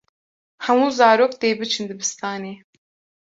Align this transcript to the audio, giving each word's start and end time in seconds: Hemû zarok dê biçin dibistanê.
Hemû 0.65 0.87
zarok 0.97 1.33
dê 1.41 1.49
biçin 1.59 1.85
dibistanê. 1.89 2.53